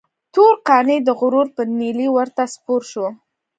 تور 0.33 0.53
قانع 0.67 0.97
د 1.03 1.09
غرور 1.19 1.47
پر 1.55 1.65
نيلي 1.79 2.07
ورته 2.15 2.43
سپور 2.53 2.81
شو. 2.91 3.05